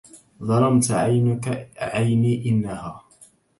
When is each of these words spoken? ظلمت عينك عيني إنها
ظلمت 0.43 0.91
عينك 0.91 1.69
عيني 1.77 2.49
إنها 2.49 3.03